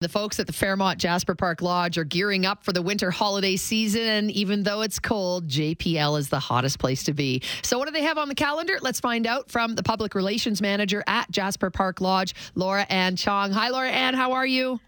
[0.00, 3.56] The folks at the Fairmont Jasper Park Lodge are gearing up for the winter holiday
[3.56, 4.00] season.
[4.00, 7.42] And even though it's cold, JPL is the hottest place to be.
[7.60, 8.78] So, what do they have on the calendar?
[8.80, 13.52] Let's find out from the public relations manager at Jasper Park Lodge, Laura Ann Chong.
[13.52, 14.14] Hi, Laura Ann.
[14.14, 14.80] How are you?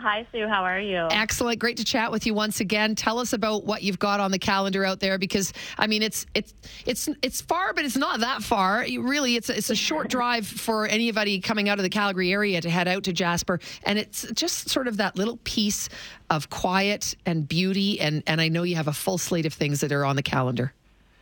[0.00, 0.46] Hi, Sue.
[0.46, 1.08] How are you?
[1.10, 1.58] Excellent.
[1.58, 2.94] Great to chat with you once again.
[2.94, 6.24] Tell us about what you've got on the calendar out there because I mean it's
[6.34, 6.54] it's
[6.86, 8.84] it's it's far, but it's not that far.
[8.88, 12.60] Really, it's a, it's a short drive for anybody coming out of the Calgary area
[12.60, 15.88] to head out to Jasper, and it's just sort of that little piece
[16.30, 17.98] of quiet and beauty.
[17.98, 20.22] And and I know you have a full slate of things that are on the
[20.22, 20.72] calendar.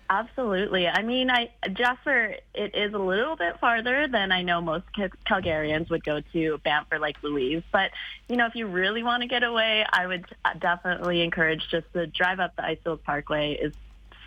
[0.09, 0.87] Absolutely.
[0.87, 5.91] I mean, I Jasper, it is a little bit farther than I know most Calgarians
[5.91, 7.63] would go to Banff or Lake Louise.
[7.73, 7.91] But,
[8.29, 10.27] you know, if you really want to get away, I would
[10.61, 13.75] definitely encourage just to drive up the Icefields Parkway is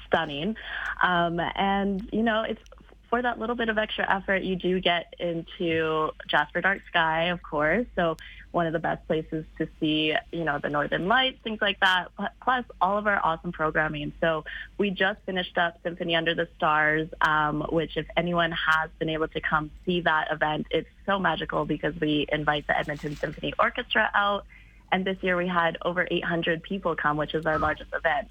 [0.06, 0.58] stunning.
[1.02, 2.62] Um, and, you know, it's
[3.10, 7.42] for that little bit of extra effort, you do get into Jasper Dark Sky, of
[7.42, 7.88] course.
[7.96, 8.18] So
[8.52, 12.08] one of the best places to see, you know, the Northern Lights, things like that,
[12.42, 14.12] plus all of our awesome programming.
[14.20, 14.44] So
[14.78, 19.28] we just finished up Symphony Under the Stars, um, which if anyone has been able
[19.30, 24.10] to come see that event, it's so magical because we invite the Edmonton Symphony Orchestra
[24.14, 24.46] out.
[24.92, 28.30] And this year we had over 800 people come, which is our largest event,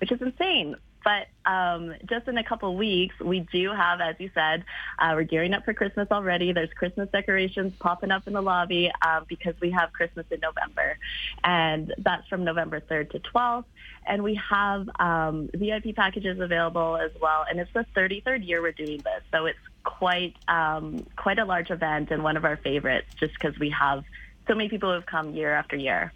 [0.00, 0.74] which is insane.
[1.04, 4.64] But um, just in a couple weeks, we do have, as you said,
[4.98, 6.52] uh, we're gearing up for Christmas already.
[6.52, 10.98] There's Christmas decorations popping up in the lobby uh, because we have Christmas in November.
[11.44, 13.64] And that's from November 3rd to 12th.
[14.06, 17.44] And we have um, VIP packages available as well.
[17.48, 19.22] And it's the 33rd year we're doing this.
[19.30, 23.58] So it's quite, um, quite a large event and one of our favorites just because
[23.58, 24.04] we have
[24.46, 26.12] so many people who have come year after year.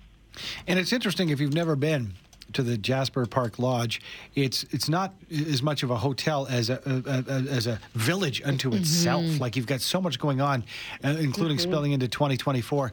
[0.67, 2.13] And it's interesting if you've never been
[2.53, 4.01] to the Jasper Park Lodge,
[4.35, 8.43] it's it's not as much of a hotel as a, a, a as a village
[8.45, 8.81] unto mm-hmm.
[8.81, 9.41] itself.
[9.41, 10.65] Like you've got so much going on,
[11.05, 11.71] uh, including mm-hmm.
[11.71, 12.93] spilling into 2024.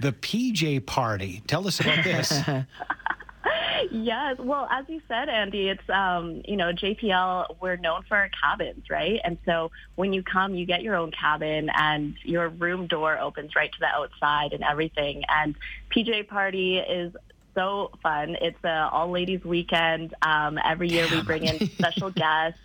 [0.00, 1.42] The PJ party.
[1.46, 2.32] Tell us about this.
[3.90, 4.36] yes.
[4.38, 8.90] Well, as you said, Andy, it's, um, you know, JPL, we're known for our cabins,
[8.90, 9.20] right?
[9.24, 13.54] And so when you come, you get your own cabin and your room door opens
[13.54, 15.24] right to the outside and everything.
[15.28, 15.54] And
[15.94, 17.14] PJ Party is
[17.54, 18.36] so fun.
[18.40, 20.14] It's a all ladies weekend.
[20.22, 22.60] Um, every year we bring in special guests.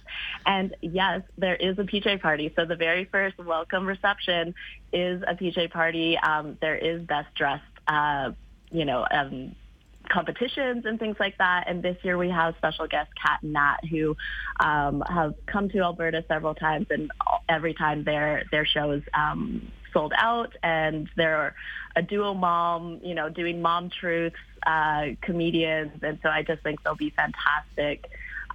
[0.46, 2.54] And yes, there is a PJ party.
[2.56, 4.56] So the very first welcome reception
[4.94, 6.18] is a PJ party.
[6.18, 8.32] Um, there is best dressed, uh,
[8.72, 9.56] you know, um,
[10.10, 11.66] competitions and things like that.
[11.68, 14.16] And this year we have special guest Kat and Nat who
[14.60, 17.12] um, have come to Alberta several times, and
[17.50, 20.56] every time their their shows um, sold out.
[20.62, 21.56] And they're
[21.96, 24.36] a duo mom, you know, doing mom truths,
[24.66, 28.06] uh, comedians, and so I just think they'll be fantastic.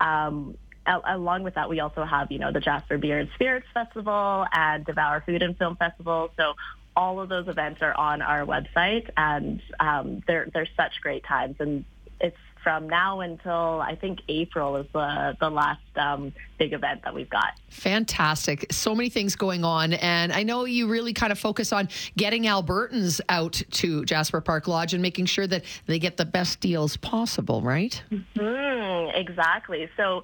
[0.00, 4.46] Um, along with that, we also have, you know, the Jasper Beer and Spirits Festival
[4.52, 6.30] and Devour Food and Film Festival.
[6.36, 6.54] So
[6.94, 11.56] all of those events are on our website, and um, they're they're such great times.
[11.58, 11.84] And
[12.20, 17.14] it's from now until I think April is the the last um, big event that
[17.14, 17.54] we've got.
[17.68, 18.66] Fantastic!
[18.70, 22.44] So many things going on, and I know you really kind of focus on getting
[22.44, 26.96] Albertans out to Jasper Park Lodge and making sure that they get the best deals
[26.96, 27.62] possible.
[27.62, 28.02] Right?
[28.10, 29.88] Mm-hmm, exactly.
[29.96, 30.22] So,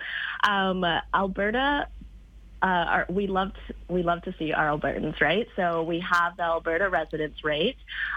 [0.48, 0.84] um,
[1.14, 1.88] Alberta
[2.62, 5.46] uh, our, we love to, we love to see our Albertans, right?
[5.54, 7.76] So we have the Alberta residence rate.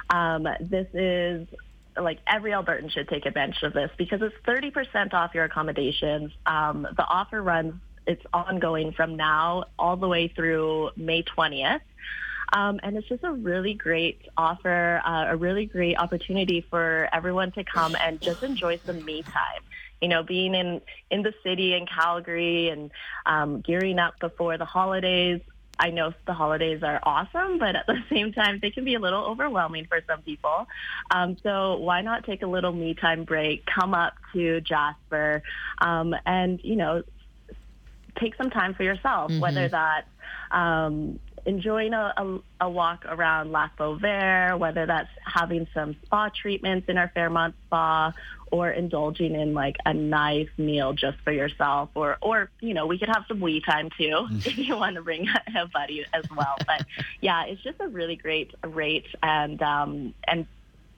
[0.09, 1.47] Um, this is
[1.99, 6.31] like every Albertan should take advantage of this because it's 30% off your accommodations.
[6.45, 7.75] Um, the offer runs,
[8.07, 11.81] it's ongoing from now all the way through May 20th.
[12.53, 17.53] Um, and it's just a really great offer, uh, a really great opportunity for everyone
[17.53, 19.63] to come and just enjoy some me time
[20.01, 20.81] you know, being in,
[21.11, 22.91] in the city in Calgary and
[23.25, 25.41] um, gearing up before the holidays.
[25.81, 28.99] I know the holidays are awesome, but at the same time, they can be a
[28.99, 30.67] little overwhelming for some people.
[31.09, 35.41] Um, so why not take a little me time break, come up to Jasper,
[35.79, 37.01] um, and, you know,
[38.19, 39.39] take some time for yourself, mm-hmm.
[39.39, 40.07] whether that's
[40.51, 46.87] um, enjoying a, a, a, walk around Lac Beauvert, whether that's having some spa treatments
[46.89, 48.13] in our Fairmont Spa
[48.51, 52.99] or indulging in like a nice meal just for yourself or, or you know, we
[52.99, 54.45] could have some we time too mm.
[54.45, 55.27] if you want to bring
[55.57, 56.55] a buddy as well.
[56.67, 56.85] But
[57.21, 60.45] yeah, it's just a really great rate and, um, and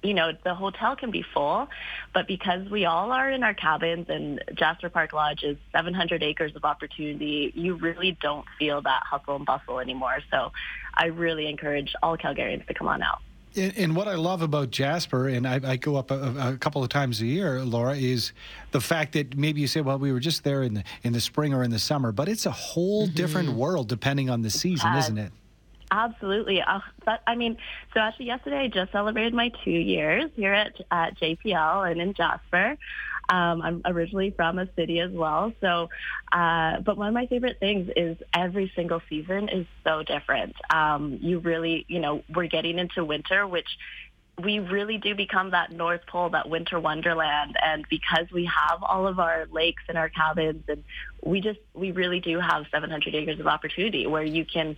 [0.03, 1.67] you know, the hotel can be full,
[2.13, 6.55] but because we all are in our cabins and Jasper Park Lodge is 700 acres
[6.55, 10.19] of opportunity, you really don't feel that hustle and bustle anymore.
[10.29, 10.51] So
[10.93, 13.21] I really encourage all Calgarians to come on out.
[13.55, 16.83] And, and what I love about Jasper, and I, I go up a, a, couple
[16.83, 18.33] of times a year, Laura, is
[18.71, 21.21] the fact that maybe you say, "Well, we were just there in the in the
[21.21, 23.13] spring or in the summer," but it's a whole mm-hmm.
[23.13, 25.31] different world depending on the season, uh, isn't it?
[25.93, 26.59] Absolutely.
[26.59, 26.79] Uh,
[27.27, 27.57] I mean,
[27.93, 32.15] so actually yesterday I just celebrated my two years here at, at JPL and in
[32.15, 32.77] Jasper.
[33.29, 35.53] Um, I'm originally from a city as well.
[35.61, 35.89] So,
[36.31, 40.55] uh, but one of my favorite things is every single season is so different.
[40.71, 43.69] Um, you really, you know, we're getting into winter, which
[44.43, 47.55] we really do become that North Pole, that winter wonderland.
[47.63, 50.83] And because we have all of our lakes and our cabins and
[51.21, 54.75] we just, we really do have 700 acres of opportunity where you can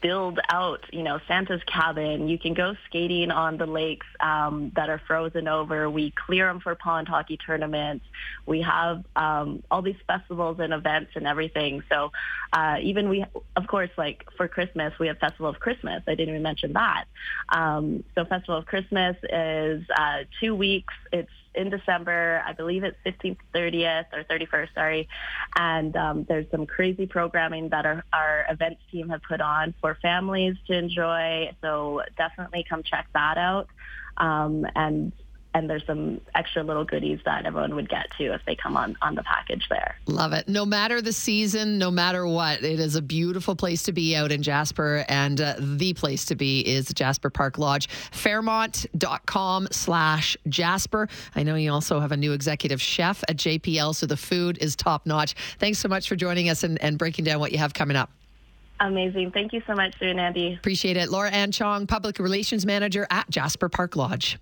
[0.00, 2.28] build out, you know, Santa's cabin.
[2.28, 5.90] You can go skating on the lakes um, that are frozen over.
[5.90, 8.04] We clear them for pond hockey tournaments.
[8.46, 11.82] We have um, all these festivals and events and everything.
[11.90, 12.12] So
[12.52, 13.24] uh, even we,
[13.56, 16.02] of course, like for Christmas, we have Festival of Christmas.
[16.06, 17.04] I didn't even mention that.
[17.48, 20.94] Um, so Festival of Christmas is uh, two weeks.
[21.12, 22.42] It's in December.
[22.46, 25.08] I believe it's 15th, 30th, or 31st, sorry.
[25.56, 29.96] And um, there's some crazy programming that our, our events team have put on for
[30.02, 31.50] families to enjoy.
[31.62, 33.68] So definitely come check that out.
[34.16, 35.12] Um, and
[35.56, 38.94] and there's some extra little goodies that everyone would get too if they come on
[39.00, 39.96] on the package there.
[40.04, 40.46] Love it.
[40.48, 44.30] No matter the season, no matter what, it is a beautiful place to be out
[44.30, 47.88] in Jasper, and uh, the place to be is Jasper Park Lodge.
[47.88, 51.08] Fairmont.com slash Jasper.
[51.34, 54.76] I know you also have a new executive chef at JPL, so the food is
[54.76, 55.34] top notch.
[55.58, 58.10] Thanks so much for joining us and, and breaking down what you have coming up.
[58.80, 59.30] Amazing.
[59.30, 60.52] Thank you so much, Sue and Andy.
[60.52, 61.08] Appreciate it.
[61.08, 64.38] Laura Ann Chong, Public Relations Manager at Jasper Park Lodge.